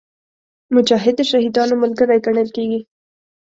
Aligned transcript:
مجاهد 0.75 1.15
د 1.17 1.21
شهیدانو 1.31 1.73
ملګری 1.83 2.17
ګڼل 2.25 2.49
کېږي. 2.55 2.79